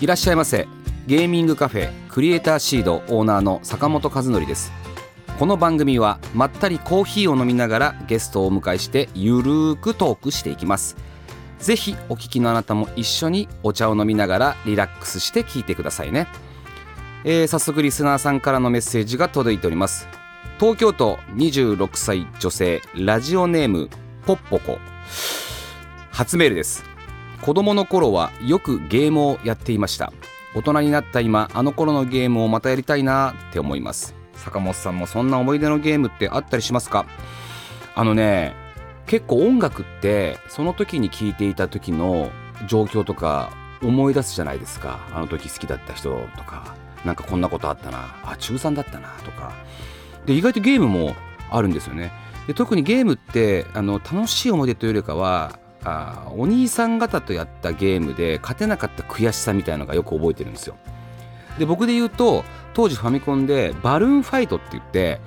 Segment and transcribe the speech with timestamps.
[0.00, 0.66] いらっしゃいませ。
[1.06, 4.72] ゲーミングカフェクリエイターシードオーナーの坂本和則です。
[5.38, 10.96] この番組はまったりコーヒーを飲みながらゲストをお迎えしてゆるーくトークしていきます。
[11.58, 16.26] ぜひお聞きのあなたも一緒にお茶を飲みながらリラックスして聞いてくださいね、
[17.24, 20.08] えー、早速リスナーさんからのメッセージが届いております。
[20.58, 23.90] 東京都26歳女性ラジオネーム
[24.24, 24.78] ポッポコ。
[26.10, 26.89] 初メールです。
[27.42, 30.12] 子供の頃はよくゲームをやっていました。
[30.54, 34.14] 大人になった今あの頃のゲームをまたやりたいなって思います。
[34.34, 37.06] 坂本さんもそんな思い出のゲームってあったりしますか？
[37.94, 38.54] あのね
[39.06, 42.30] 結構音楽ってその時に聴いていた時の
[42.68, 43.50] 状況とか
[43.82, 45.00] 思い出すじゃないですか。
[45.14, 46.74] あの時好きだった人とか。
[47.04, 48.14] なんかこんなことあったな。
[48.22, 49.52] あ中3だったなとか。
[50.26, 51.16] で意外とゲームも
[51.50, 52.12] あるんですよね。
[52.46, 60.76] で特にゲームってあの楽しい思い出というよりかはあお兄さん方とやったゲームで勝てなかった悔しさみたいのがよく覚えてるんですよ。
[61.58, 65.20] で僕で言うと当時ファミコンでバルーンファイトって言って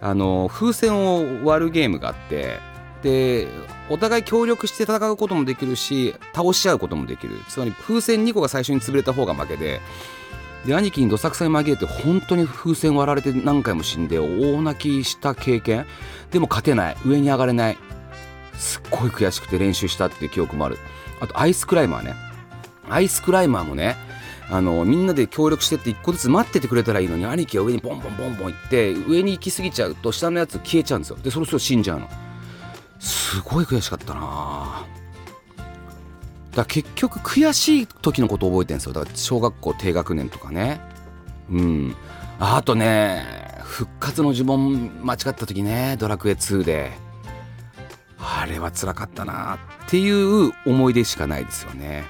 [0.00, 2.58] あの風船を割るゲームがあって
[3.02, 3.48] で
[3.88, 7.36] お互い協力して戦うこともできるし倒し合うこともできる。
[7.48, 9.80] つまり風船2個が最初に潰れた方が負けで
[10.66, 15.86] で兄貴にどさくさに紛れて本当に風船割られて何回も死んで大泣きした経験。
[16.30, 16.96] でも勝てない。
[17.06, 17.78] 上に上がれない。
[18.60, 20.78] すっごい悔しくて練習したっていう記憶もある。
[21.20, 22.14] あとアイスクライマーね。
[22.88, 23.96] アイスクライマーもね
[24.50, 31.18] あのみんなで協力してって1個ずつ待っててくれたらいいのに兄貴は上にボンボンボンボン行って上に行き過ぎちゃうと下のやつ消えちゃうんですよ。
[31.22, 32.08] でそろそろ死んじゃうの。
[32.98, 34.84] すごい悔しかったな
[36.54, 38.92] だ結局悔しい時のこと覚えてるんですよ。
[38.92, 40.80] だから小学校低学年とかね。
[41.50, 41.96] うん。
[42.40, 43.24] あとね
[43.62, 46.92] 復活の呪文間違った時ねドラクエ2で。
[48.22, 49.58] あれは辛かったなっ
[49.88, 52.04] ていう思い出しかないですよね。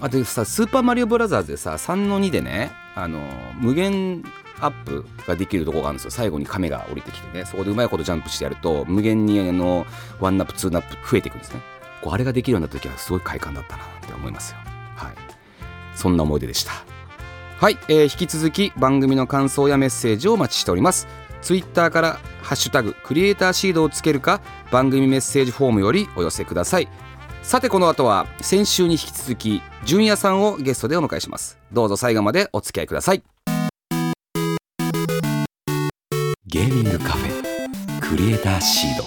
[0.00, 3.20] あとさ「スーパーマリオブラザーズ」でさ3の2でねあの
[3.60, 4.22] 無限
[4.60, 6.10] アップができるとこがあるんですよ。
[6.10, 7.44] 最後に亀が降りてきてね。
[7.44, 9.86] そこでうまいことジャンプしてやると無限にあの
[10.20, 11.60] one up two up 増えていくんですね。
[12.02, 14.58] こうあれができるようになった時はすごい快感だったなって思いますよ。
[14.96, 15.14] はい。
[15.94, 16.72] そんな思い出でした。
[17.60, 21.08] はい、えー、引き続き番組の感想やメッセージをお待ちしております。
[21.42, 24.40] ツイッターから「ハッシュタグクリエイターシード」をつけるか
[24.70, 26.88] 番組メッセージフォームよりお寄せください。
[27.42, 31.58] さてこの後は先週に引き続き純也さんをゲストでお迎えします。
[31.72, 33.22] どうぞ最後までお付き合いください。
[36.46, 39.04] ゲーミングカフェクリエイターシード。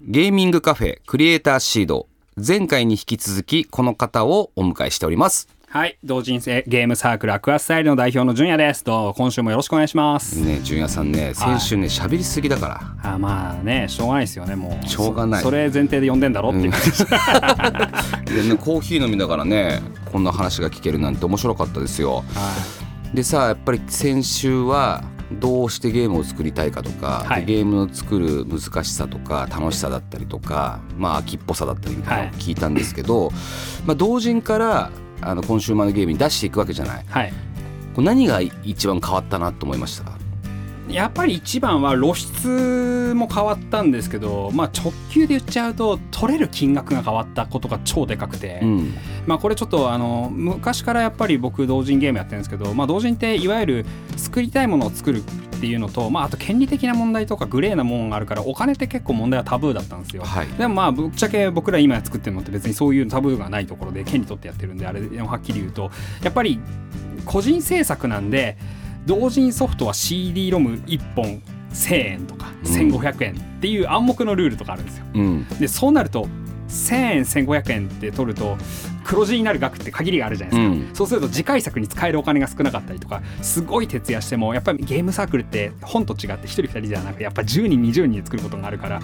[0.00, 2.06] ゲーミングカフェクリエイターシード。
[2.40, 8.82] 前回に引き続きこの方をお迎えしておりますはい同人ゲームサークルアクアスタイルの代表の純也です。
[8.82, 9.02] どう？
[9.08, 10.40] も今週もよろしくお願いします。
[10.40, 13.12] ね純也さんね先週ね喋、りすぎだから。
[13.12, 14.88] あまあねしょうがないですよねもう。
[14.88, 15.42] しょうがない。
[15.42, 16.60] それ前提で呼んでんだろって。
[16.60, 16.72] いう、うん、
[18.34, 22.22] でねコーヒー飲みながらねこんな話が聞けるなんて面白かったですよ、は
[23.12, 33.34] い、でさやっぱり先週はどうしてゲームを作りたいかとか、はい、ゲームを作る難しさとか楽しさだったりとかまあ秋っぽさだったりみたいなのを聞いたんですけど、はい、
[33.84, 34.90] まあ同人から
[35.20, 37.32] あのコンシューマーのゲームに出していくわけじゃない、はい、
[37.94, 40.12] これ何が一番変わったなと思いました？
[40.88, 48.94] やっぱり一番は露出も変わったんですけど、まあ、直球で言っちゃうと取れる金額が変わったことが超でかくて、うん、
[49.28, 65.90] まあ、これちょっとあの昔からやっぱり僕同人ゲームやってるんですけど、まあ、同人っていわゆる作りたいものを作るっていうのと、まあ、あと権利的な問題とかグレーなもんがあるからお金って結構問題はタブーだったんですよ、はい、でもまあぶっちゃけ僕ら今作ってるのって別にそういうタブーがないところで権利取ってやってるんであれはっきり言うと。
[66.22, 66.58] やっぱり
[67.26, 68.56] 個人制作なんで
[69.04, 71.42] 同人ソフトは CD ロム1本
[71.74, 75.04] 1000円とか1500円っていう暗黙のルールとかあるんですよ。
[75.12, 76.26] うん、でそうなると
[76.68, 78.56] 1000円1500円って取ると
[79.08, 89.00] 黒字になる額って限りがあるじゃないですか、うん、そうすると次回作に使えるお金が少なかったりとかすごい徹夜してもやっぱりゲームサークルって本と違って1人2人じゃなくてやっぱ10人20人で作ることがあるから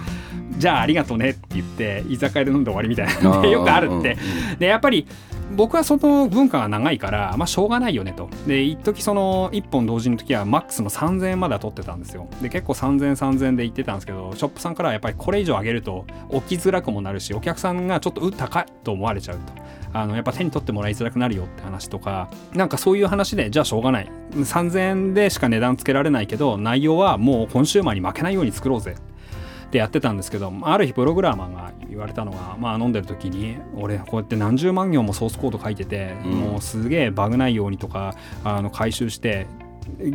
[0.59, 4.17] じゃあありがとうねって言って居酒屋で飲んで終わりみたいなよくあるって。
[4.59, 5.07] でやっぱり
[5.51, 8.29] 僕はその文化が長いからまあしょうがないよねと。
[8.47, 12.27] で一時その1本同時の時はマックスの3000円までは取ってたんですよ。
[12.41, 24.11] で結構3000 3000円で行ってたんですけどショップさんからはやっぱりこれ以上上げると起きづらくもなるしお客さんがちょっとう高いと思われちゃうとあのやっぱ手に取ってもらいづらくなるよって話とかなんかそういう話でじゃあしょうがない。
[24.33, 28.95] 3000円でしか値段つけられないけど内容はもうコンシューマーに負けないように作ろうぜ。
[28.95, 39.47] ってやってたんですけどある日プログラマーが言われたのが、まあ、飲んでる時に俺こうやって何十万行もソースコード書いてて、うん、もうすげえバグないようにとかあの回収して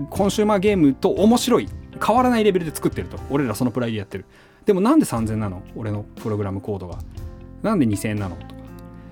[0.09, 1.69] コンシューマーゲームと面白い
[2.05, 3.19] 変わらないレベルで作ってると。
[3.31, 4.25] 俺らそのプライでやってる。
[4.67, 5.63] でもなんで3000なの？
[5.75, 6.99] 俺のプログラムコードが。
[7.63, 8.37] なんで2000円なの？
[8.37, 8.47] と。
[8.47, 8.60] か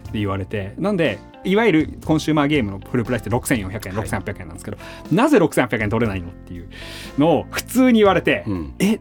[0.08, 4.78] って言われてなんでいわゆるコンシューマーゲームのフルプライスって6400円、はい、6800円なんですけど
[5.12, 6.68] なぜ6800円取れないのっていう
[7.18, 8.98] のを普通に言われて、うん、え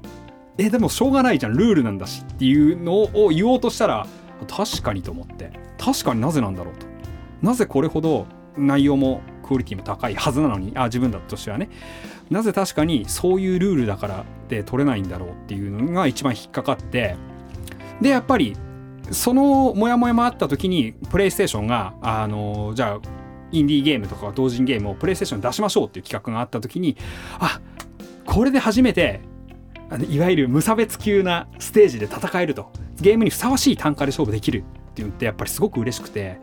[0.58, 4.08] えでもしょうがないじゃんルールなんだしっていうのを言おうとしたら
[4.48, 6.88] 確かにと思って確かになぜなんだろうと。
[7.42, 8.26] なぜこれほど
[8.58, 11.70] 内容もクオリティも高いはずなのにあ自分だとしてはね。
[12.30, 17.16] なぜ確かにそういうルールだからで取れないんだろうっていうのが一番引っかかって
[18.02, 18.58] でやっぱり
[19.12, 23.08] そのモヤモヤもあった時にプレイステーションがあのじゃあ
[23.52, 26.98] インディーゲームとか同人ゲームをプレイステーションに出しましょうっていう企画があった時に
[27.40, 27.62] あ
[28.26, 29.22] これで初めて
[29.90, 32.72] あのいわゆる無差別級なステージで戦えると。
[33.00, 36.40] ゲームにふさわしい単価で勝負できるっていうのってやっぱりすごく嬉しくて。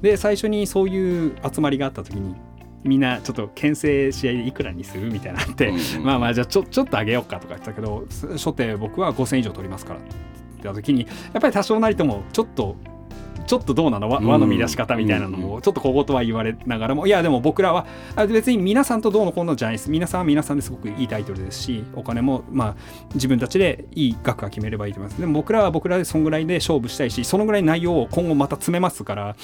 [0.00, 2.36] で最初にそういう集まりがあった時に
[2.84, 10.00] みんなちょっと牽制試合でいくらにするみたいなって、うん、まあまあじゃあちょちょっと上げようかとか言ってたけど初手僕は5000以上取りますから。
[10.00, 11.02] って言った時に
[11.32, 12.76] やっぱり多少なりともちょっと
[13.46, 14.10] ちょっとどうなの？
[14.10, 17.86] 輪の乱し方みたいなのをちょっと小言は言われながらもいやでも僕らは
[18.28, 19.90] 別に皆さんとどうのこうのじゃないです。
[19.90, 22.76] 皆さんは皆さんですごくいいタイトルですしお金もまあ
[23.14, 25.18] 自分たちでいい額が決めればいいと思います。
[25.18, 29.36] でも僕らは僕らでそんぐらいで勝負したいしそのぐらい内容を今後また詰めますから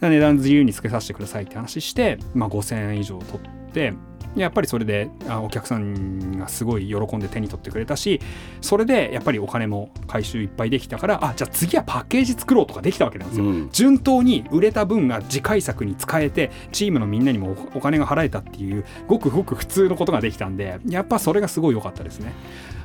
[0.00, 3.92] 値段自由につけさせてくださいって話して、まあ、5000円以上取って
[4.36, 8.20] やっぱりそれであお客さんがすごい喜んで手に取ってくれたし
[8.60, 22.32] それでやっぱりお金も回収いっぱいできたからあじゃあ次はパッケージ作ろうとかできたわけなんですよ、うん、順当に売れた分が次回作に使えてチームのみんなにもお金が払えたっていうごくごく普通のことができたんでやっぱそれがすごい良かったですね。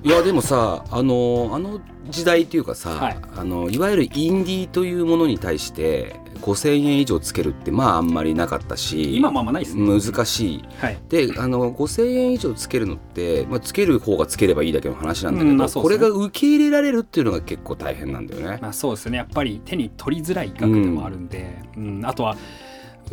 [0.04, 1.80] いやでもさあのあの
[2.10, 10.00] 時代っていうかさ、はい、あのいわゆるインディーというものに対して5000円以上つけるってまああんまりなかったし今もあんまないですね。
[10.02, 19.18] 難しい、はい、であの5000円以上つけるのって、まあ、つける方がつければいいだけの話なんだけど、うんまあね、これが受け入れられるっていうのが結構大変なんだよね、まあ、そうですね。
[19.18, 22.36] やっぱり手に取りづらい額でもあるんで、うん、うん、あとは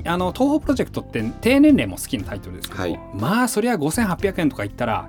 [0.04, 5.08] あの東宝プロジェクトって低年齢も好きなタイトルですけど、はい、まあそりゃ5800円とか言ったら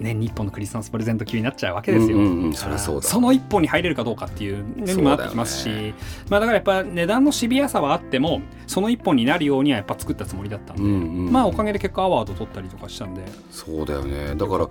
[0.00, 2.18] 年に1本のクリスマスプレゼント級になっちゃうわけですよ。
[2.18, 5.94] うんうんそそその1本に入れるかどうかっていうのにもなってきますし、ね、
[6.28, 14.34] まあ、だからやっぱ値段のシビアさはあってもその1本になるようにはやっぱ作ったつもりだったんで、うんうん、まあおかげで結果アワード取ったりとかしたんでそうだよね。
[14.34, 14.68] だから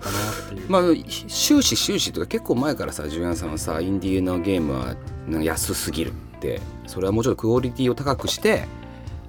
[0.68, 0.82] まあ
[1.28, 4.96] 終始終始とか結構前からさジュニアさんはさインディーのゲームは
[5.42, 8.66] 安すぎるってそれはもちろんクオリティを高くして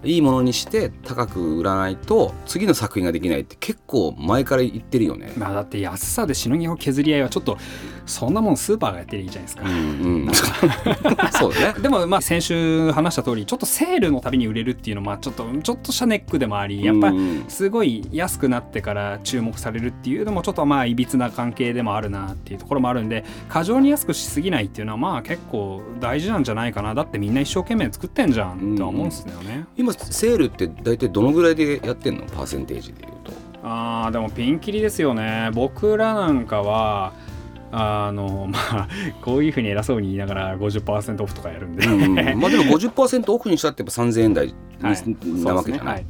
[0.03, 5.33] いいものにして高く売らないと次の作品ができないって結構前から言ってるよね。
[5.37, 7.57] まあだって安さでしのぎを削り合いはちょっと
[8.05, 9.63] そんなもんスーパーがやってるいいじゃないですか。
[9.65, 10.31] うんうん、
[11.31, 11.75] そうね。
[11.81, 17.13] でもまあ先週話した通りちょっとセールのたびに売れるっていうのはちょっとちょっとしたネックでもありやっぱ
[17.47, 29.65] すごい安くなってから注目されるっていうのもちょっとまあいびつな関係でもあるなっていうところもあるんで過剰に安くしすぎないっていうのはまあ結構大事なんじゃないかなだってみんな一生懸命作ってんじゃんとは思うんですよね。
[29.77, 32.25] 今今セールって大体どのぐらいでやってんの？
[32.25, 33.31] パーセンテージでいうと。
[33.63, 35.51] あーでもピンキリですよね。
[35.53, 37.13] 僕らなんかは
[37.71, 38.87] あの まあ
[39.21, 46.05] こういうふうに偉そうに言いながら50%オフとかやるんで、うん、まあでも50%オフにしたってやっぱ3000円台なわけじゃない、はい、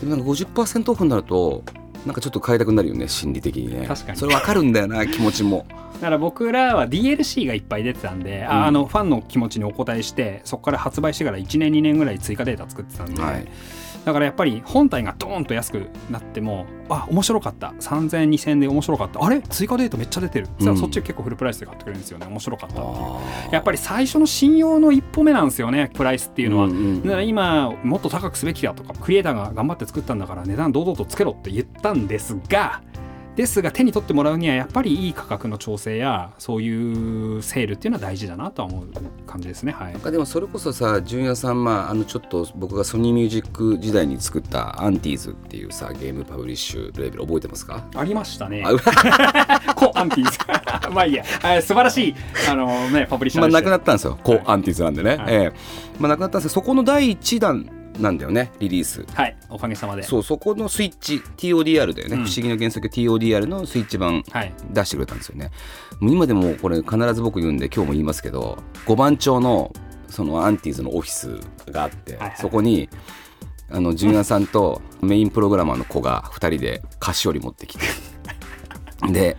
[0.00, 1.62] でもなんか50%オフになると
[2.06, 3.86] なんかちょっと変えたくなるよね心理的にね。
[3.86, 4.18] 確かに。
[4.18, 5.66] それ分かるんだよな気持ちも。
[5.94, 13.46] だから僕らは DLC がいっぱい出てたんで、うん、あのファンの気持ちにお答えしてそこから発売してから1年2年ぐらい追加データ作ってたんで、はい、
[14.04, 17.68] だからやっぱり本体がドーンと安くなってもあ面白かった。
[17.80, 19.24] 3000円2000円で面白かった。
[19.24, 19.40] あれ？
[19.42, 22.26] 追加データめっちゃ出てる、うん、そっち結構フルプライスで買ってくれるんですよね。
[22.26, 23.04] 面白かったってい
[23.50, 23.52] う。
[23.52, 32.82] やっぱり最初の信用の一歩目なんですよねプライスっていうのは、うんうん、だから今もっと高くすべきだとかクリエイターが頑張って作ったんだから値段堂々とつけろって言ったんですが
[33.36, 38.88] ですが手に取ってもらうにはやっぱりいい価格の調整やそういうセールっていうのは大事だなとは思う
[39.26, 39.72] 感じですね。
[39.72, 47.86] はい、でもそれこそさ純也さん、まあ、あのちょっと僕がソニーミュージック時代に作ったアンティーズっていうさゲームパブリッシュレーベル覚えてますか？
[47.94, 48.64] ありましたね。
[49.76, 50.38] コ アンティーズ。
[50.92, 51.24] まあいいや。
[51.62, 52.14] 素晴らしい。
[52.50, 55.16] あの、ね、パブリッシャーまあなくなったんですよ、コアンティーズなんでね。
[55.16, 55.52] はい、えー、
[55.98, 59.04] まあ、なくなったんですけどそこの第一弾なんだよねリリース。
[59.14, 60.02] はいおかげさまで。
[60.02, 64.24] そうそこのスイッチ TODR だよね、うん、不思議の原則 TODR のスイッチ版
[64.70, 65.46] 出してくれたんですよね、
[66.00, 69.72] はい、今でもこれ必ず僕言うんで今日も言いますけど5番町の
[70.08, 71.38] そのアンティーズのオフィス
[71.70, 72.88] があって、はいはい、そこに
[73.70, 77.86] あのジュニアさんとメインプログラマーの子が2人で菓子折り持ってきて。
[79.10, 79.36] で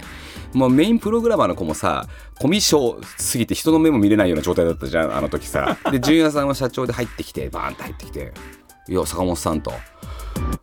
[0.54, 2.08] もうメインプログラマーの子もさ
[2.44, 8.34] コミュ障すぎて人の目も見れないような状態だったじゃんあの時さ でジュニアさんは社長で入ってきてバーンって入ってきて
[8.90, 9.72] 「いや坂本さん」と。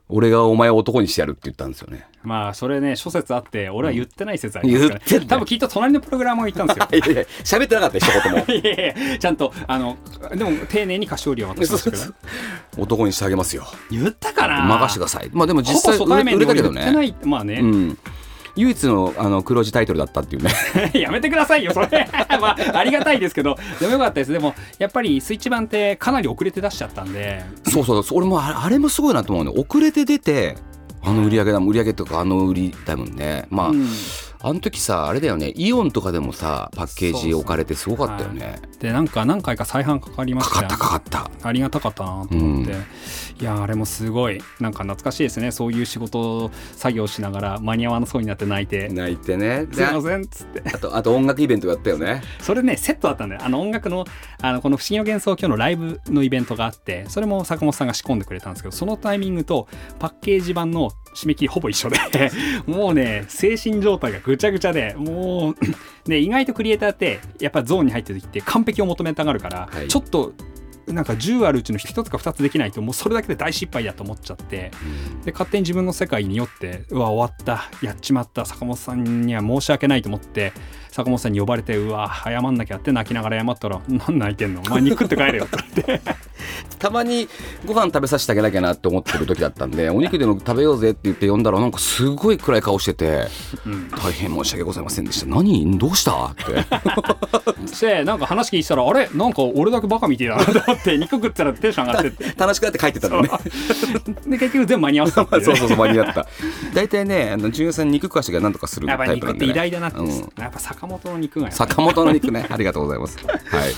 [0.09, 2.05] 俺がお前を男にしてやるって言ったんですよね。
[2.25, 7.07] まあ、それね、諸説あって、俺は言ってない説ありますから、ね、言って多分きっと隣のプログラマーが言ったんですよ。
[7.15, 8.39] いやいや、喋ってなかった、一言も。
[8.53, 9.97] いやいや、ちゃんと、あの、
[10.35, 12.03] でも、丁寧に菓子折りを渡しましたけど、
[12.79, 13.65] 男にしてあげますよ。
[13.93, 15.31] 言ったかな任してください。
[15.33, 17.15] まあでも実際売れたけどね。
[17.23, 17.61] まあね。
[17.63, 17.99] うん
[18.57, 20.51] 唯一のあの黒字タイトルだったっていうね。
[20.95, 21.89] やめてくださいよそれ。
[22.41, 23.57] まあありがたいですけど。
[23.79, 24.33] でもよかったです。
[24.33, 27.45] でもやっぱりスイッチ版ってかなり遅れて出しちゃったんで。
[27.69, 30.57] そうそう俺もあれもすごいなと思うね遅れて出て
[31.03, 33.47] あの売り上げだ売り上げとかあの売りだもんね。
[33.51, 33.87] まあ、うん。
[34.43, 35.53] あの時さあれだよね。
[35.55, 41.49] イオンとかでもさパッケージ置かれてすごかったよね、でなんか何回か再販かかりましたかかったかかった。
[41.49, 42.81] ありがたかったなと思って、うん、
[43.41, 45.53] いやあれもすごいなんか懐かしいですね。
[45.53, 48.89] そういう仕事作業しながら間に合わなそうになって泣いて。
[48.89, 49.67] 泣いてね。
[49.71, 50.63] すいませんっつって。
[50.75, 52.23] あとあと音楽イベントやったよね。
[52.41, 53.43] それねセットだったんだよ。
[53.45, 54.07] あの音楽の
[54.41, 59.69] あのこの「不思議の幻想郷」のライブのイベントがあってそれも坂本さんが仕込んでくれたんですけどそのタイミングと
[59.99, 61.99] パッケージ版の締め切りほぼ一緒で
[62.67, 65.57] もうね精神状態がぐちゃぐちゃでもう
[66.11, 70.35] ね意外とクリエイターってやっぱゾーンに入ってる時って完璧を求めたがるから、はい、ちょっと
[70.87, 74.71] なんか10あるうちの1つか2つできないともうそれだけで大失敗だと思っちゃって
[75.25, 77.71] で勝手に自分の世界によってうわ終わった。
[77.85, 78.45] やっちまった。
[78.45, 80.53] 坂本さんには申し訳ないと思って
[80.91, 84.63] 坂本さんに呼ばれてうわ謝んなきゃって泣きながら謝ったら「何泣いてんの？
[84.67, 86.15] お前肉って帰れよ」って言って
[86.79, 87.29] たまに
[87.67, 93.27] ご飯食べさせてあげなきゃなって思ってる時だったんでお肉でも食べようぜって言って呼んだらなんかすごい暗い顔してて、
[93.67, 95.27] うん、大変申し訳ございませんでした。
[95.27, 95.79] 何？
[95.79, 96.27] どうした？
[96.27, 96.43] って。
[97.75, 99.09] してなんか話聞いてたらあれ？
[99.15, 102.35] なんか俺だけバカみてえだなと思って肉食ったらテンション上がって。
[102.37, 103.29] 楽しくなって帰ってたのね。
[104.27, 106.27] で結局全部間に合わせた、ね、 そうそうそう間に合った。
[106.75, 112.47] 大体ねあの純さん肉食わしが何とかするタイプなんで、ね、やっぱ肉って偉大だなって、うん、やっぱ坂本の肉が、ね、坂本の肉ね。
[112.51, 113.19] ありがとうございます。
[113.27, 113.75] はい。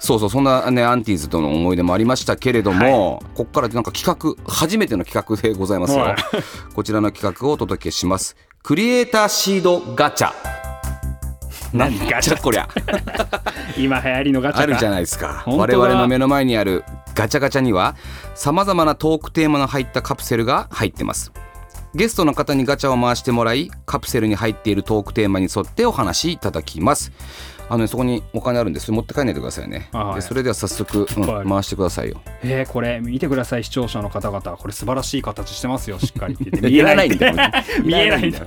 [0.00, 6.14] そうそうそんなねアンティーズとの思い出もありましたけれども、はい、ここからなんか企画初めての企画でございますよ。
[6.74, 8.36] こちらの企画をお届けします。
[8.62, 10.32] クリエイターシードガチャ。
[11.72, 11.98] 何？
[12.10, 12.40] ガチャ？
[12.40, 12.68] こりゃ。
[13.78, 15.44] 今流行りのガチャあるじゃないですか。
[15.46, 17.96] 我々の目の前にあるガチャガチャには
[18.34, 21.32] さまざまなトークテーマの入ったカプセルが入ってます
[21.98, 27.10] ゲストの方にガチャを回してもらいカプセルに入っているトークテーマに沿ってお話しいただきます。
[27.68, 32.20] あの、ね、そこにお金あるんでそれ持って帰らないでくださいね、はい、でそれでは早速、うん、回してくださいよ。
[32.44, 34.40] えー、これ見てください視聴者の方々。
[34.40, 36.68] これ素晴らしい形してますよしっかりって言って。
[36.70, 37.32] 見えないんだ
[37.82, 38.44] 見えないんだ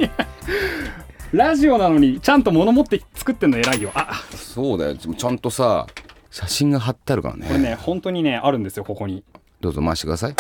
[1.34, 3.92] ラジオなのにちゃんと物持って作ってんの偉いよ。
[3.96, 4.96] あそうだよ。
[4.96, 5.88] ちゃんとさ
[6.30, 7.48] 写真が貼ってあるからね。
[7.48, 9.26] これね本当にねあるんですよここに。
[9.60, 10.36] どうぞ回してください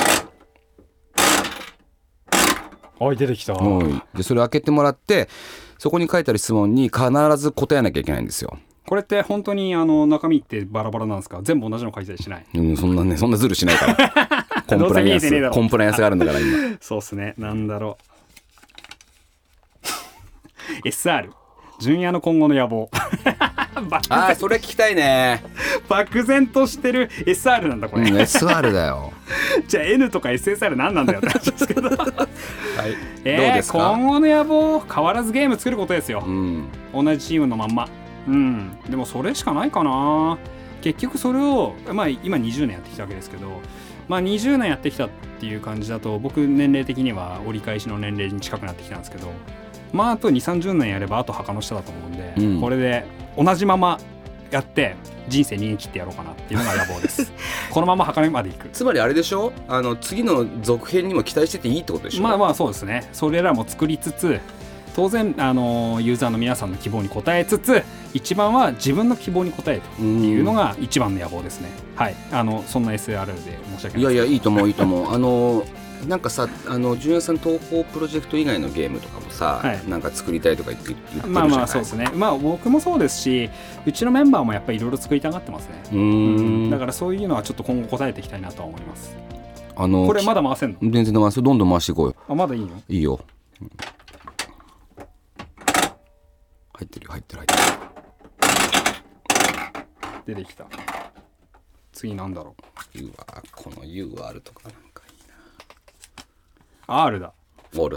[3.05, 3.53] はい出てきた。
[4.15, 5.27] でそれ開けてもらって
[5.79, 7.01] そこに書いてある質問に必
[7.37, 8.57] ず答えなきゃいけないんですよ。
[8.87, 11.39] これって本当にあの中身ってバラバラなんですか？
[11.41, 12.45] 全部同じの書いたりしない？
[12.55, 14.45] うんそんなねそんなズルしないから。
[14.67, 15.49] コンプライアンス。
[15.51, 16.77] コンプライアンスがあるんだから今。
[16.79, 17.33] そうっすね。
[17.37, 17.97] なんだろ
[20.83, 20.87] う。
[20.87, 21.29] SR
[21.81, 22.91] ジュニアの今後の野望。
[24.09, 25.43] あそれ聞きたいね。
[25.89, 29.11] 漠然としてる SR なんだこれ、うん、SR だよ。
[29.67, 31.89] じゃあ N とか SSR 何なんだよって話ですけど。
[31.89, 32.95] はい。
[33.25, 37.87] えー、今後の野望変わらずゲーム作ることですよ、うん、同じチームのまんま。
[38.27, 38.77] うん。
[38.87, 40.37] でもそれしかないかな。
[40.81, 43.59] 結局それをまあ今20年やってきたわけですけど。
[44.07, 45.09] まあ20年やってきたっ
[45.39, 49.31] ていう感じだと僕年齢的には折り返しの年齢に近くなってきたんですけど
[49.93, 53.05] まああと2 3 0年やればあと墓の下だと思うんで、うん、これで
[53.37, 53.99] 同じまま
[54.49, 54.95] やって
[55.29, 57.31] 人生逃げ切ってやろうかなっていうのが野望です。
[57.71, 58.69] このまま墓までいく。
[58.73, 59.53] つまりあれでしょ？
[59.67, 62.23] あの次の続編にも期待してていいってことでしょ？
[62.23, 63.07] まあまあそうですね。
[63.13, 64.39] それらも作りつつ
[64.93, 67.81] 当然あのユーザーの皆さんの希望に応えつつ
[68.13, 71.69] 一番は自分の希望に応えるというのが一番の野望ですね。
[71.95, 72.15] はい。
[72.31, 75.13] あのそんな SR で申し訳ないいやいやいいと思ういいと思う。
[75.13, 75.63] あの
[76.07, 81.31] なんかさあの純也さん東宝プロジェクト以外のゲームとかもさ、はい、なんか作りたいとか言って言ってるじゃない？
[81.31, 82.09] まあまあそうですね。
[82.15, 83.49] まあ僕もそうですし
[83.85, 85.83] うちのメンバーもやっぱりいろいろ作りたがってますね。
[85.91, 86.69] うん。
[86.69, 89.15] だからそういうのはちょっと今後答えていきたいなと思います。
[89.75, 90.77] あのこれまだ回せんの？
[90.81, 92.15] 全然回すどんどん回していこうよ。
[92.27, 92.67] あまだいいの？
[92.89, 93.19] いいよ、
[93.61, 93.69] うん、
[96.73, 97.59] 入ってるよ入ってる入ってる。
[100.35, 100.65] 出てきた。
[101.93, 102.55] 次なんだろ
[102.93, 102.97] う。
[102.97, 103.11] UR
[103.55, 104.61] この UR とか
[106.87, 107.33] R だ。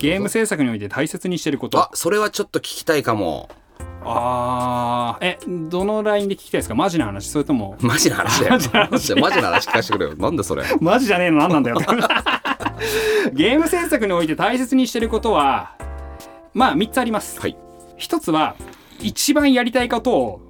[0.00, 1.78] ゲーム制作において大切にしてること。
[1.78, 3.48] あそれはちょっと聞きたいかも。
[4.06, 6.74] あえどのラインで聞きたいですか？
[6.74, 7.28] マジな話？
[7.28, 7.76] それとも。
[7.80, 8.52] マジな話だよ。
[8.52, 9.14] マジな話？
[9.14, 10.16] マジな話聞かせてくれよ。
[10.16, 10.64] なんだそれ？
[10.80, 11.38] マジじゃねえの？
[11.38, 11.78] 何なんだよ
[13.32, 15.76] ゲーム制作において大切にしてることは
[16.52, 17.56] まあ3つあります、はい、
[17.98, 18.54] 1つは
[19.00, 20.40] 一番やりたいことを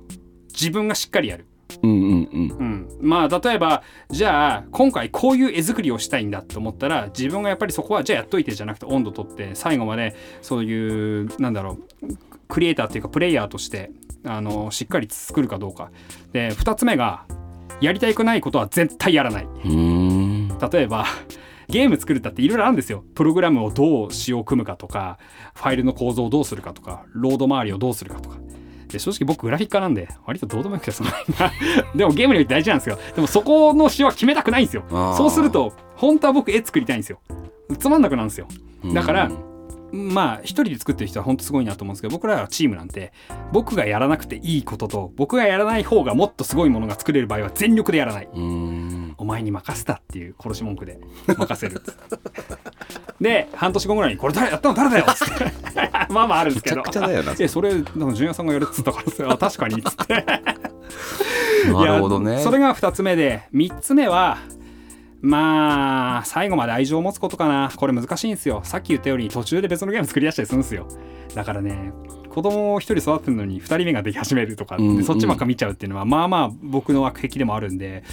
[0.48, 1.46] 自分がしっかりやる
[1.84, 2.88] うんうんうん。
[3.00, 12.16] うん、まあ例えばじゃあ今回こういう絵作りをしたいんだと思ったら自分がやっぱりそこはじゃあやっといてじゃなくて温度取って最後までそういうなんだろう
[12.48, 13.90] クリエイターっていうかプレイヤーとして
[14.24, 15.90] あのしっかり作るかどうか。
[16.32, 17.24] で2つ目が
[17.80, 19.48] やりたくないことは絶対やらない。
[20.72, 21.06] 例えば
[21.68, 23.04] ゲーム作るったっていろいろあるんですよ。
[23.14, 25.18] プログラムをどう仕様を組むかとか
[25.54, 28.36] ファイルの構造をどうするかとかロード周りをどうするかとか
[28.94, 31.10] で正直僕グラフィッカーなんで割とどうでもよくてその
[31.94, 32.98] でもゲームにおいて大事なんですよ。
[33.14, 34.84] でもそこの仕様は決めたくないんですよ。
[35.16, 37.18] そうすると本当は僕絵作りたいんですよ。
[37.78, 38.46] つまんなくなるんですよ。
[38.92, 39.30] だから
[39.94, 43.12] まあ一人で作ってる人は本当すごいなと思うんですけど僕らはチームなんて
[43.52, 48.28] 僕がやらなくていいことと僕がやらない方がもっとすごいものが作れる場合は全力でやらない。
[49.16, 50.98] お前に任せたっていう殺し文句で
[51.28, 51.80] 任せる
[53.20, 55.52] で半年後ぐらいに「これ誰やったの誰だよ」っつって。
[56.10, 56.82] まあまああるんですけど
[57.38, 60.24] 「えそれなんかジュニアさんがやるっつったからさ確かに」っつって。
[61.72, 62.40] なるほどね。
[62.40, 64.38] それが2つ目で3つ目は
[65.24, 67.72] まあ最後まで愛情を持つことかな。
[67.74, 68.60] これ難しいんですよ。
[68.62, 70.86] さっき言ったように途中で別のゲーム作り出したりするんですよ。
[71.34, 71.92] だからね
[72.28, 78.04] 子供を1人育てるのに2人目ができ始めるとか、うんうん、そっちばっか見ちゃうっていうのはまあまあ僕の悪癖でもあるんで。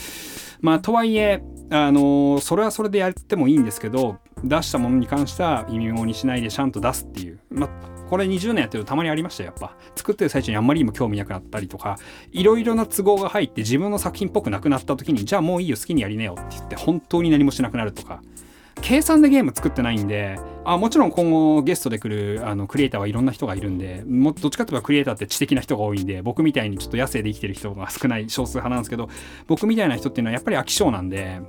[0.62, 7.70] まあとはいえあのー、それはそれでやってもいいんですけど出したものに関しては意味もにしないでちゃんと出すっていう、まあ、
[8.12, 9.77] これ20年やってるとたまにありましたやっぱ。
[9.96, 11.98] 作ってる最中にあんまりにも興味なくなったりとか
[12.34, 18.22] いろいろな都合が入って自分の作品っぽくなくなった時にじゃあもういいよ好きにやりなよって言って本当に何もしなくなるとか。
[18.82, 29.10] 計算でゲーム作ってないんであもちろん今後ゲストで来るあのクリエイターはいろんな人がいるんでもどっちかといえばクリエイターって知的な人が多いんで僕みたいにちょっと野生で生きてる人が少ない少数派なんですけど
[29.48, 31.42] 僕みたいな人っていうのはやっぱり飽き性なんで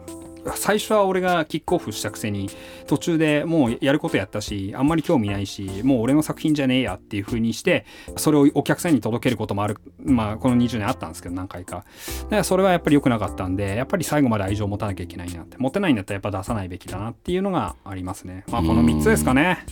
[0.56, 2.50] 最初は俺がキックオフしたくせに
[2.86, 11.76] 途中でもうやることやったしあんまり興味ないしもう俺の作品じゃねえやっていう風にしてそれをお客さんに届けることもあるまあこの20年あったんですけど何回か。
[11.76, 15.56] だからそれはやっぱり良くなかったんでやっぱり最後まで愛情を持たなきゃいけないなって。
[15.58, 18.44] 持てないんだったらやっぱ出さないべきだなっていうのがありますね。
[18.50, 19.64] まあこの3つですかね。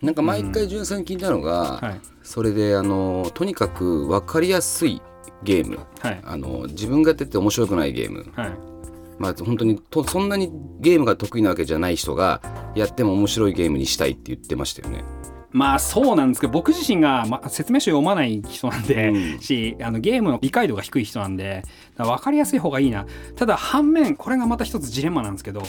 [0.00, 1.88] なんか毎回潤さんに聞いたのが、うん。
[1.88, 5.02] はい、それであのとにかく分かりやすい
[5.42, 8.77] ゲーム、はい、あの自分がやってて面白くないゲーム、はい
[9.18, 10.50] まあ、本当にとそんなに
[10.80, 12.40] ゲームが得意なわけじゃない人が
[12.74, 15.04] やっても面白いゲームにしたいって言ってましたよね。
[15.50, 21.62] まあそうなんですけど僕自身が、ま、説明書読まない人なんで、うん、しあのゲームの理解度が低い人なんで
[21.96, 23.06] 分かりやすい方がいいな。
[23.34, 25.62] ただ反面これがまた一つジレンマなんですけど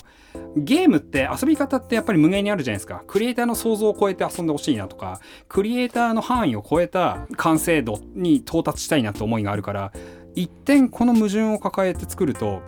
[0.58, 3.04] ゲームって遊び方ってやっぱり無限にあるじゃないですか。
[3.08, 9.94] クリエイターの想像を超えて遊んでほしいなとかクリエイターの範囲を超えた完成度に到達したいなって思いがあるから
[10.36, 12.62] 一点この矛盾を抱えて作ると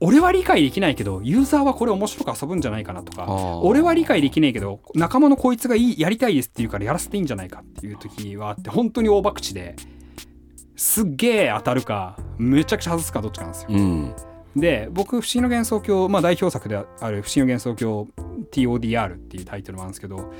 [0.00, 3.26] 俺は理解できないけどユーザーはこれ面白く遊ぶんじゃないかなとか
[3.62, 9.76] 俺は理解できないけど仲間のこいつがいいやりたいですって言うからやらせていいんじゃないかっていう時はあって本当に大博打で
[10.76, 13.68] すっげえ当たるかめちゃくちゃ外すかどっちかなんですよ。
[13.70, 14.14] うん、
[14.56, 18.08] で僕「不思議の幻想郷」まあ、代表作である「不思議の幻想郷
[18.50, 20.32] TODR」っていうタイトルもあるんですけど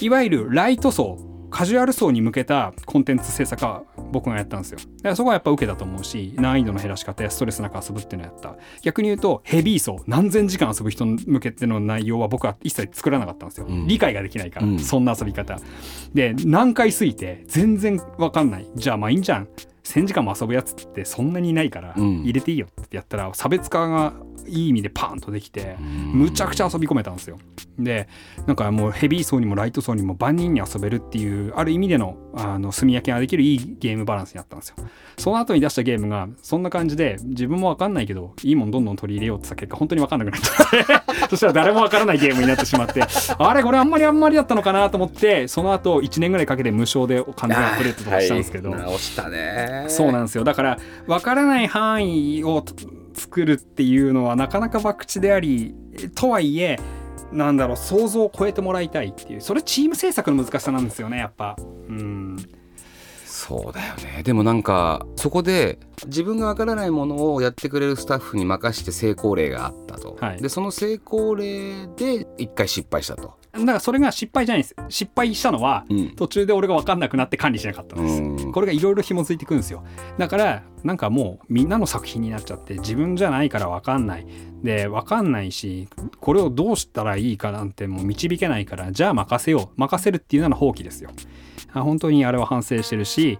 [0.00, 1.18] いわゆるライト層
[1.52, 4.78] カジュアル層に向けたコンテンツ制作は僕がやったんですよ。
[4.78, 8.56] だからそこはやっぱ受けたと思うし、難易度の減らし方やストレスなく遊ぶっていうのをやった。
[8.82, 13.66] 逆に言うと、ヘビー層、何千時間遊ぶ人向けての内容は僕は一切作らなかったんですよ。
[13.68, 15.58] うん、理解ができないから、うん、そんな遊び方。
[16.14, 18.66] で、何回過ぎて全然わかんない。
[18.74, 19.48] じゃあまあいいんじゃん。
[19.84, 24.12] 1000時間も遊ぶやつってそんなにいないから入れていいよってやったら差別化が
[24.48, 27.38] いい意味でパーンとできてむちゃくちゃ遊び込めたんですよ。
[27.78, 28.08] で
[28.46, 34.76] なんかもうヘビー層にもライト層にも万人に遊べるっていうある意味でのあの炭焼きができるいいゲームバランスになったんですよ。
[35.18, 41.28] その後に出したゲームがそんな感じで自分も分かんないけどいいもんどんどん取り入れようってった結果本当に分かんなくなっちゃって。
[41.30, 43.02] そしたら誰も分からないゲームになってしまって
[43.38, 49.84] あれこれあんまりあんまりだったのかなと思ってその後1年ぐらいかけて無償で完全アップデートとかしたんですけど、はい、直したね。
[49.88, 50.44] そうなんですよ。
[50.44, 52.64] だから分からない範囲を
[53.14, 55.74] 作るっていうのはなかなか博打であり
[56.14, 56.78] とはいえ
[57.32, 61.56] なんだろう想像を超えてもらいたいっていうそれチーム制作の難しさなんですよねやっぱ。
[61.58, 62.36] うん。
[63.24, 64.22] そうだよね。
[64.22, 74.76] でもなんかそこで自分がわからないものをやってくれるスタッフに任して成功例があったと、はい、でその成功例で一回失敗したとだからそれが失敗じゃないです。
[74.88, 78.50] 失敗したのは、うん、途中で俺が分かんなくなって管理しなかったんです。
[78.50, 79.84] これがいろいろ紐づいてくるんですよ。
[80.16, 84.26] だからなんかもうみんなの作品になっちゃって自分じゃないから分かんない。
[84.62, 85.88] で分かんないし
[86.20, 89.80] これをどうしたらいいかなんてもう導けないからじゃあ任せよう。
[89.80, 91.10] 任せるっていうのは放棄ですよ。
[91.74, 93.38] 本当にあれは反省してるし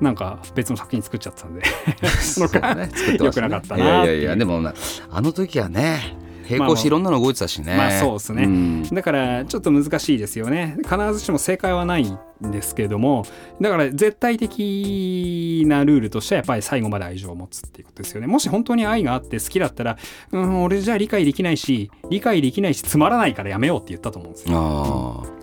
[0.00, 1.62] なんか別の作品作っちゃってたんで。
[2.22, 2.50] そうね。
[2.50, 3.18] 作ってましたね。
[3.26, 4.72] よくなかったないやいやいやでもな
[5.10, 7.76] あの時はね並行していろんなの動いてたしね。
[7.76, 8.46] まあそうですね。
[8.46, 8.82] ん。
[8.82, 10.76] だからちょっと難しいですよね。
[10.82, 13.26] 必ずしも正解はないんですけれども
[13.60, 18.26] だから絶対的なルールとしてはやっぱり最後まで愛情を持つっていうことですよね。
[18.26, 19.98] もし本当に愛があって好きだったら
[20.32, 25.24] うん俺じゃあ理解できないし理解できないしつまらないからやめようって言ったと思うんですよ。
[25.24, 25.38] あ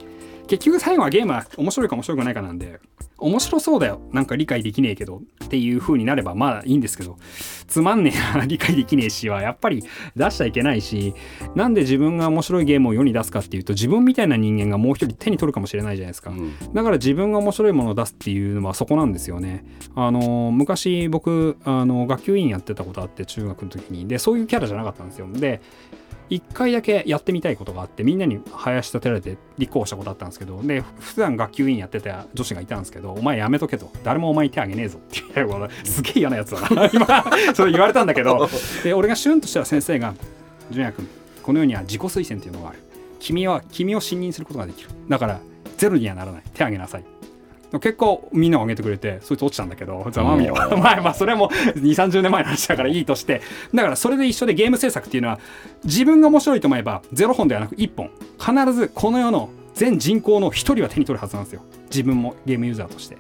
[0.48, 2.80] 結局最後はゲームは面白いか面白くないかなんで
[3.18, 4.02] 面白そうだよ。
[4.12, 5.22] なんか理解できねえけど。
[5.46, 7.18] っていう風になればまあいいんですけど。
[7.68, 9.84] つまんねえな理解できねえしはやっぱり
[10.16, 11.14] 出しちゃいけないし。
[11.56, 16.74] なんで自分が面白いゲームを世に出すかっていうと自分みたいな人間がもう一人手に取るかもしれないじゃないですか、あ、うん。
[16.74, 19.66] だから自分が面白いものを出すっていうのはそこなんですよね。
[19.96, 24.08] あの昔僕あの学級委員やってたことあって中学の時に。
[24.08, 25.28] でそういうキャラじゃなかったんですよ。
[25.32, 25.62] で
[26.30, 35.22] 一回だけやってみたいことがあってみんなに林立てられて立候補したことあったんですけどで普段学級委員やってた女子がいたんですけど「お前やめとけ」と「誰もお前に手あげねえぞ」って
[35.84, 36.90] すげえ嫌なやつだな。
[36.94, 38.50] 今それ言われたんだけど。
[38.84, 40.14] で俺がシュンとしたら先生が
[40.72, 41.08] 「純也君
[41.44, 42.80] この世には自己推薦というのがある。
[43.20, 44.90] 君は君を信任することができる。
[45.10, 45.40] だから
[45.78, 46.44] ゼロにはならない。
[46.54, 47.04] 手あげなさい」
[47.74, 53.42] 結構みんなが挙げてくれてそいつ落ちたんだけどざまみろうんまあまあそれも2 3 0年前の話だからいいとして
[53.74, 55.40] だからそれで一緒でゲーム制作っていうのは
[55.84, 58.10] 自分が面白いと思えば0本ではなく1本。
[58.40, 61.62] 必ずこの世の全人口の1人は手に取るはずなんですよ。
[61.90, 63.18] 自分もゲームユーザーとして。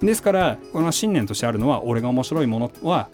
[0.00, 3.08] ですからこの信念としてあるのは俺が面白いものは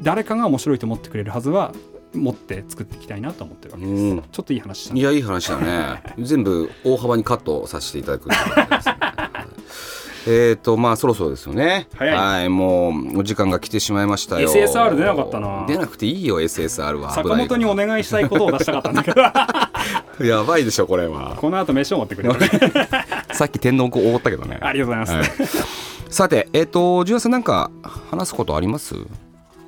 [0.00, 1.72] 誰かが面白いと思ってくれるはずは
[2.14, 4.22] 持って作っていきたいなと思ってるわけです、うん。
[4.30, 6.02] ちょっといい話いやいい話だね。
[6.18, 8.36] 全部大幅にカットさせていただくね
[10.26, 11.88] えっとまあそろそろですよね。
[11.96, 14.48] 早いもうお時間が来てしまいましたよ。
[14.48, 15.64] SSR 出なかったな。
[15.66, 17.08] 出なくていいよ SSR は。
[17.10, 19.20] 危坂本にお願いしたいことを出したかったんだけど。
[20.24, 21.34] やばいでしょこれは。
[21.36, 22.40] この後飯を持ってくれる。
[23.32, 24.58] さっき天皇をおごったけどね。
[24.60, 25.48] ありがとうございます、はい。
[26.08, 27.70] さてえっ、と純也さんなんか
[28.10, 28.94] 話すことあります？
[28.94, 28.98] お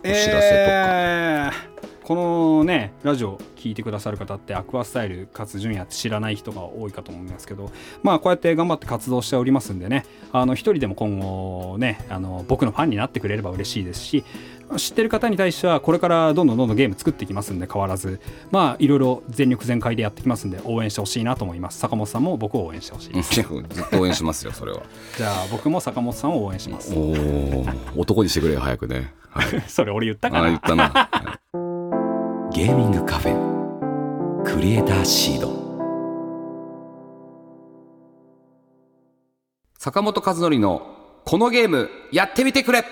[0.08, 1.65] 知らせとか、えー
[2.06, 7.72] このねラジオ聞いてくださる方ってアクアスタイルかつ純也って知らない人が多いかと思いますけど
[8.04, 14.24] まあこうやって頑張って活動しておりますんでねあの一人でも今後ねあの僕のファンになってくれれば嬉しいですし
[14.76, 18.20] 知ってる方に対してはこれからどんどんどんどんゲーム作っていきますんで変わらず
[18.52, 21.80] まあいろいろ全力全開でやってきますんで応援してほしいなと思います。
[21.80, 23.34] 坂本さんも僕を応援してほしいです。
[23.34, 23.44] ずっ
[23.90, 24.82] と応援しますよそれは。
[25.16, 26.94] じゃあ僕も坂本さんを応援します。
[26.94, 27.66] おお
[27.96, 30.44] 男にしてくれよ早くね、はい、 それ俺言ったかな。
[30.44, 31.65] あ言ったな、はい
[32.56, 34.42] ゲーミングカフェ。
[34.42, 35.50] クリエイターシード。
[39.78, 42.82] 坂本和則のこのゲームやってみてくれ。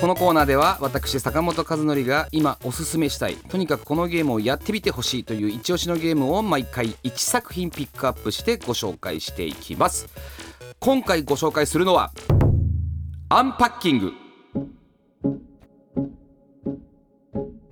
[0.00, 10.08] このコーナーでは私坂本和則が今おすすめしたいとにかくこのゲームをやってみてほしいという一押しのゲームを毎回1作品ピックアップしてご紹介していきます。
[10.80, 12.10] 今回ご紹介するのは
[13.28, 14.21] アンパッキング。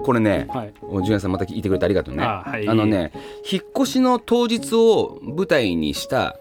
[0.01, 0.75] これね、はい。
[0.83, 2.23] お純也さんまた聞いてくれてありがとうね。
[2.23, 2.67] あはい。
[2.67, 3.13] のね
[3.51, 6.37] 引っ越しの当日を舞台にした、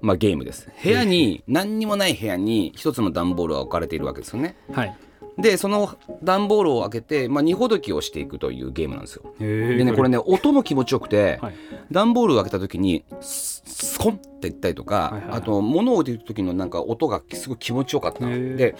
[0.00, 0.68] まあ、ゲームです。
[0.82, 4.56] 部屋に何にもない部屋に一つの段ボールが置かれているわけですよね。
[4.72, 4.96] はい。
[5.38, 9.34] でその段ボールを開けて、まあ、荷ほどきをしていくというゲームなんですよ。
[9.38, 11.54] ででねこれね音も気持ちよくて、はい。
[11.90, 15.38] 段ボールを開けた時にススコンっていったりとか、はいはいはい。
[15.38, 18.74] あと物を置いてる時のなんか音がすごい気持ちよかったで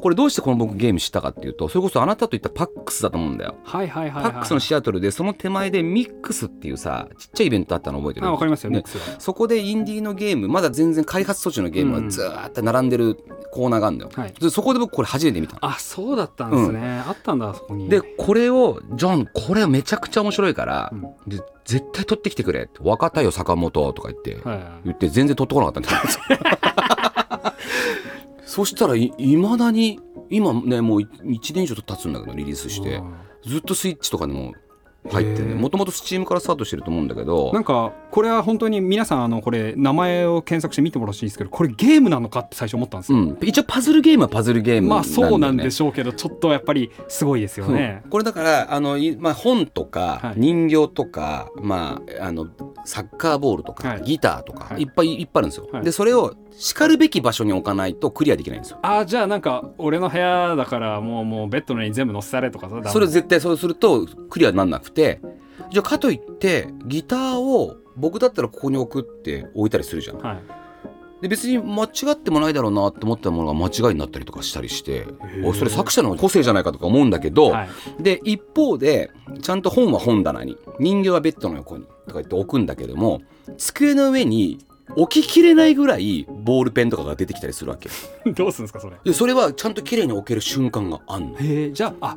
[0.00, 3.56] これどうしてこの僕ゲーム知ったかっていうとそれこそあなたと言ったパックスだと思うんだよ。
[3.64, 8.26] はいはいはい、はい、パックスのシアトルでその手前でミックスっていうさちっちゃいイベントあったの覚えてる？
[8.26, 8.78] あわかりますよね。
[8.78, 8.84] ね
[9.18, 13.16] そこでインディーのゲームまだ全然開発途中のゲームがずーっと並んでる
[13.52, 14.32] コーナーがあるんだよ、はい。
[14.32, 15.54] でそこで僕これ初めて見た。
[15.54, 17.88] のあそうだったんですね、あったんだそこに。
[17.88, 21.02] でこれをジョンこれめちゃくちゃ面白いから、うん。
[21.26, 26.38] で絶対取ってきてくれって分かったよ坂本とか言って、はい言って全然取ってこなかったんですよ
[28.46, 32.96] そしたらいいまだに今ねもう1年以上経つんだけどリリースして。
[32.96, 33.14] うん。
[33.46, 34.54] ずっとスイッチとかでも
[35.12, 37.52] 入ってるねもともとスチームからスタートしてると思うんだけど。
[37.52, 50.40] なんかこれは本当に皆さんあのこれ名前を検索して見てもらってほしいんですけどこれゲームなのかって最初思ったんですよ、うん、一応パズルゲームはパズルゲームまあそうなんでししょうけどちょっとやっぱりすごいですよね、これだからあの、いまあ、本とか、はい。
[50.40, 52.48] 人形とか、まあ、あの
[52.84, 54.02] サッカーボールとか、はい。
[54.02, 54.82] ギターとか、はい。
[54.82, 55.84] い、っぱいいっぱいあるんですよ、はい。
[55.84, 58.78] でそれをしかるべき場所に置かないとクリアできないんですよ。
[58.82, 65.20] ああじゃあなんか俺の部屋だからもうもうベッドの上に全部載せられとかさそれ絶対そうするとクリアになんなくて。
[65.70, 70.18] じゃあかといってギターを僕だったらここに置くって置いたりするじゃん。
[70.18, 70.38] はい。
[71.22, 75.06] で別に間違ってもないだろうなって思ったものが間違いになったりとかしたりして
[75.54, 77.66] それ作者の個性じゃないかとか思うんだけど、は
[77.98, 78.02] い。
[78.02, 79.10] で一方で
[79.42, 83.22] ちゃんと本は本棚に人形はベッドの横にとか言って置くんだけども
[83.56, 84.58] 机の上に
[85.08, 87.88] 起ききれないぐらいボールペンとかが出てきたりするわけ。
[88.32, 88.96] どうするんですかそれ？
[89.04, 91.38] でそれはちゃんと綺麗に置ける瞬間があんの。
[91.38, 92.16] へえじゃあ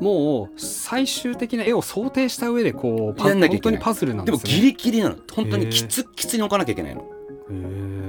[0.00, 3.78] もう最終的な絵を想定した上でこうやんなきゃいけない。
[3.78, 4.52] 本当にパズルなんでですね。
[4.52, 5.16] もギリギリなの。
[5.34, 7.04] 本当にきつ きつに置かなきゃいけないの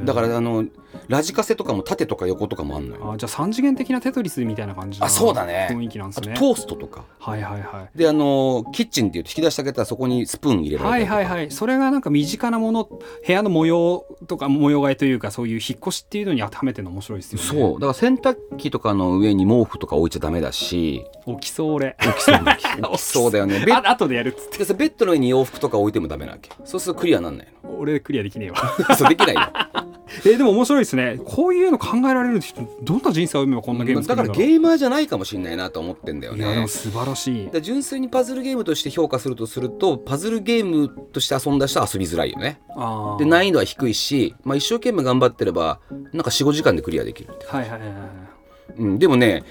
[0.06, 0.66] だからあの
[1.08, 3.14] ラジカセとかも縦とか横とかもあんのよ。
[3.14, 5.70] あじゃあ3次元的なテトリスみたいな感じのあそうだね。
[5.72, 6.34] 雰囲気なんですね。
[6.34, 7.06] あとトーストとか。
[7.20, 7.98] はいはいはい。
[7.98, 11.16] であのキッチンっていうと引き出してあげたらそこにスプーン入れられたはいりとか。
[11.16, 17.48] はいはいそれがなんか身近なもの部屋の模様とか模様替えというかそういう引っ越しっていうのに当てはめてるの面白いですよね。
[17.48, 17.74] そう。
[17.76, 21.06] だから洗濯機とかの上に毛布とか置いちゃダメだし。
[21.26, 21.96] 起きそう俺。
[22.00, 22.36] 起きそう。
[22.46, 23.66] 起きそうだよね。
[23.72, 24.74] あ後でやるっつって。
[24.74, 26.50] ベッドの上に洋服とか置いてもダメなわけ。
[26.64, 27.48] そうするとクリアなんない
[27.80, 28.76] 俺クリアできねえわ。
[28.78, 29.42] のそうできないよ。
[30.26, 31.20] えでも面白いですね。
[31.24, 37.62] こういうの考えられる人どんな人生を歩めばこんなゲームだからゲーーマーじゃないかもしれないなと思ってんだよいやでねも素晴らしい。
[37.62, 42.60] 純粋にパズルゲームとして評価するとするとパズルゲームとして遊んだ人は遊びづらいよね。
[43.20, 45.80] で難易度は低いし、まあ、一生懸命頑張ってれば
[46.12, 47.90] なんか45時間でクリアできる、はいはいはいはい。
[48.78, 49.44] うん、でもね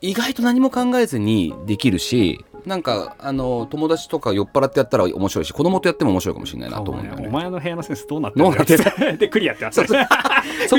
[0.00, 7.28] 意外と何も考えずにできるしなんかあの友達とか酔っ払ってやったら面白いし子供とやっても面白いかもしれないなと思うんだよね。
[7.28, 8.76] お前の部屋のセンスどうなってどうなって
[9.16, 9.82] でクリアってやつ。
[9.84, 9.94] ク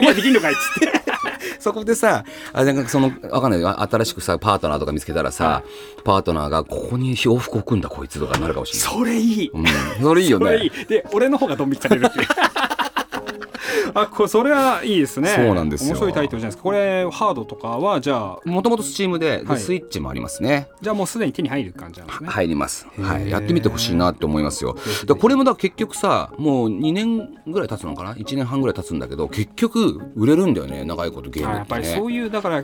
[0.01, 0.99] リアできんのかいっつって。
[1.59, 3.65] そこでさあなんかそのわかんない。
[3.65, 5.63] あ新しくさパートナーとか見つけたらさ、
[6.03, 8.97] パートナーがここに洋服置くんだこいつとかなるかもしれない。
[8.97, 9.51] それいい。
[9.53, 9.65] うん、
[10.01, 10.85] それいいよそれいねい。
[10.85, 12.27] で俺の方がドン引きされるっていう
[13.93, 15.29] あこれそれはいいですね。
[15.29, 15.91] そうなんですよ。
[15.91, 16.63] 面白いタイトルじゃないですか。
[16.63, 19.59] これハードとかはじゃあもともとスチームでではい。
[19.59, 20.69] スイッチもありますね。
[20.81, 22.29] じゃあもうすでに手に入る感じなんですね。
[22.29, 24.75] 入ります、はい、やってみてほしいなって思いますよ。
[25.05, 32.63] だこれもだ結局さもう2年ぐらい経つのかな？1年半ぐらい経つんだけど結局売れるんだよね長いことゲームっあやってぱりねそういうだから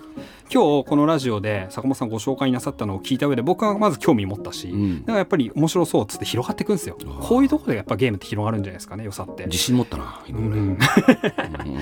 [0.51, 4.99] 今日このラジオで坂本さんご紹介なさったのを聞いた上で僕はまず興味持ったし、うん。
[5.01, 6.97] だからやっぱり面白そうっつって広がっていくんですよ。
[7.21, 9.45] こういうところでやっぱゲームって広がるんじゃないですかね良さって。
[9.45, 10.53] 自信持ったな今俺、うん。
[10.53, 10.95] うんあ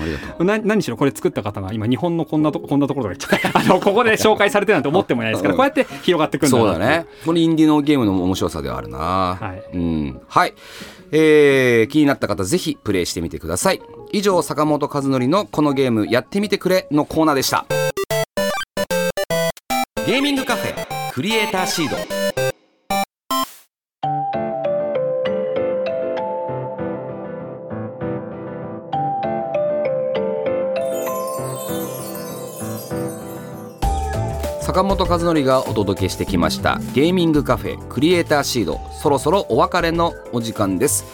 [0.06, 0.44] りがとう。
[0.44, 5.58] な何しろこれ作った方が今日本のこんなとここんなところとか言っちゃあのここで紹介されてるなんて思ってもいないですからうん。
[5.58, 7.06] こうやって広がっていくんだなそうだね。
[7.24, 8.98] これインディーのゲームの面白さではあるな。
[8.98, 9.76] はい。
[9.76, 10.54] うん、はい。
[11.12, 13.80] えー気になった方ぜひプレイしてみてください。
[14.12, 17.66] 以上坂本和則のこのゲームやってみてくれのコーナーでした
[20.06, 20.74] ゲーミングカフェ
[21.14, 21.96] クリエイターシード。
[34.60, 38.80] 坂本和則がお届けしてきましたゲーミングカフェクリエイターシード。
[39.00, 41.06] そろそろお別れのお時間です。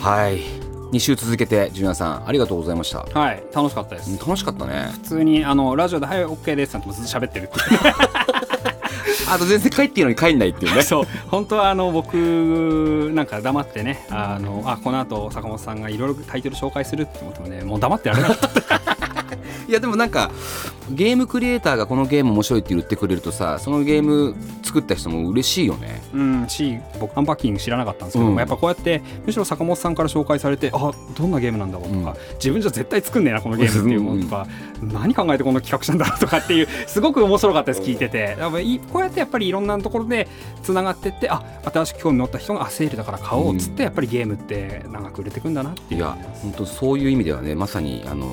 [0.00, 0.65] はい。
[0.92, 2.98] 2週続けてジュニアさんありがとうございました。
[3.18, 4.10] はい楽しかったです。
[4.10, 4.88] うん楽しかったね。
[4.92, 7.44] 普通にあのラジオで「はい OK です」なんてずっと喋ってる。
[7.44, 7.58] っ て
[9.28, 10.82] あと全然帰っていいのに帰んないっていうね。
[10.82, 12.14] そう本当はあの僕
[13.14, 18.60] なんか黙ってねあのあこの後坂本さんがいろいろタイトル紹介するって思ってもねもう黙ってられなかった
[19.68, 20.30] いやでもなんか
[20.90, 26.00] ゲームクリエイターがこのゲーム面白いって言ってくれるとさそのゲーム作った人も嬉しいよね。
[26.14, 28.38] うんし僕アンパッキング知らなかったんですけども、うん。
[28.38, 32.34] やっぱこうやってむしろ坂本さんから紹介されてあどんなゲームなんだろうとか、うん。
[32.34, 34.46] 自分じゃ絶対作んねえなこのゲームっていうものとか、
[34.80, 38.36] 何考えてこの企画したんだろうとかっていう すごく面白かったです聞いてて。
[38.38, 40.28] やっぱいこうやってやっぱりいろんなところで
[40.62, 48.26] つながってってあ新しく興味持った人があセールだから買おうっつって、やっぱりゲームって長く売れてくんだなっていういや本当そういう意味ではねまさにあの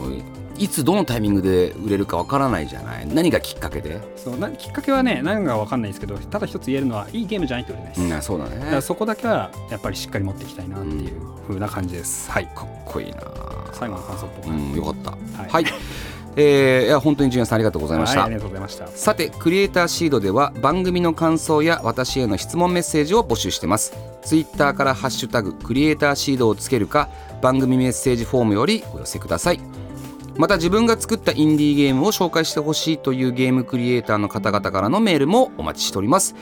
[0.58, 3.08] いつどのタイミングで売れるかわからないじゃない？
[3.08, 12.48] 何がきっかけで、そうなきっかけはね何か分かんないですけどただ一つ言えるのはいいゲームじゃないと売れないです、うん、そうだだからねそこだけはやっぱりしっかり持っていきたいなっていう風な感じです、はい。
[12.56, 13.20] かっこいいな。
[13.74, 15.12] 最後の感想と、うんよかった。
[15.12, 15.50] はい。
[15.50, 15.66] はい、
[16.36, 18.88] えーいや本当にジュニアさんありがとうございました、はい、ありがとうございました。
[18.88, 23.94] さてクリエイターシードでは番組の感想や私への質問メッセージを募集してます。
[24.22, 27.10] ツイッターからハッシュタグクリエイターシードをつけるか
[27.42, 29.60] 番組メッセージフォームよりお寄せください
[30.36, 36.36] また自分が作ったインディーゲームを紹介してほしいというゲームクリエイターの方々からのメールもお待ちしております、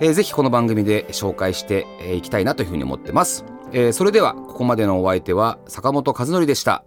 [0.00, 6.84] えーぜひこの番組で紹介していきたいなというふうに思ってます、えーそれではここまでのお相手は坂本和則でした。